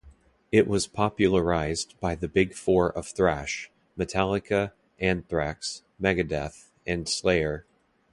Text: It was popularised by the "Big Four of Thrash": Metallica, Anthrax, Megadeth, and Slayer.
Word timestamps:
It 0.51 0.67
was 0.67 0.87
popularised 0.87 1.93
by 1.99 2.15
the 2.15 2.27
"Big 2.27 2.55
Four 2.55 2.89
of 2.91 3.05
Thrash": 3.05 3.69
Metallica, 3.95 4.71
Anthrax, 4.99 5.83
Megadeth, 6.01 6.71
and 6.87 7.07
Slayer. 7.07 7.67